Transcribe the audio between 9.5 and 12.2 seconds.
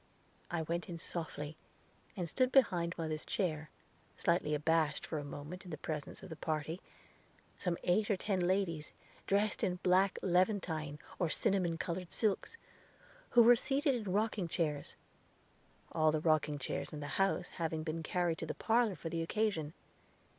in black levantine, or cinnamon colored